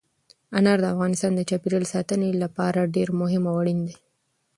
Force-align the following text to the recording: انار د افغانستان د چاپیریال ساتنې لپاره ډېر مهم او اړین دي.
انار 0.57 0.77
د 0.81 0.85
افغانستان 0.93 1.31
د 1.35 1.41
چاپیریال 1.49 1.85
ساتنې 1.93 2.29
لپاره 2.43 2.91
ډېر 2.95 3.09
مهم 3.21 3.43
او 3.49 3.55
اړین 3.61 3.79
دي. 3.87 3.95